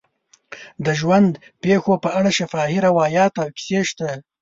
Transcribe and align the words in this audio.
د 0.85 0.87
ژوند 0.99 1.31
پېښو 1.63 1.93
په 2.03 2.09
اړه 2.17 2.29
شفاهي 2.39 2.79
روایات 2.87 3.33
او 3.41 3.47
کیسې 3.57 3.81
شته. 3.89 4.09